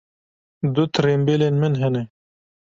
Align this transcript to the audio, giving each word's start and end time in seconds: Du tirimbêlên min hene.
Du 0.73 0.81
tirimbêlên 0.99 1.55
min 1.65 1.73
hene. 1.83 2.03